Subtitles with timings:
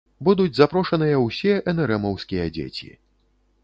[0.27, 2.95] Будуць запрошаныя ўсе энэрэмаўскія дзеці.